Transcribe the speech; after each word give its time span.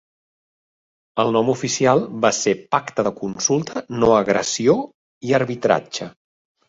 El 1.23 1.27
nom 1.35 1.51
oficial 1.51 2.01
va 2.25 2.31
ser 2.37 2.55
"Pacte 2.75 3.05
de 3.09 3.13
consulta, 3.19 3.87
no 4.05 4.11
agressió 4.23 4.77
i 5.29 5.37
arbitratge". 5.41 6.09